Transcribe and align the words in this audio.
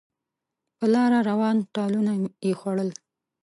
په 0.77 0.85
لاره 0.93 1.19
روان 1.29 1.57
ټالونه 1.75 2.11
یې 2.47 2.53
خوړل 2.59 2.89